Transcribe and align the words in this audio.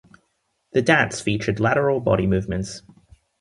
The 0.71 0.81
dance 0.81 1.21
featured 1.21 1.59
lateral 1.59 1.99
body 1.99 2.25
movements. 2.25 2.81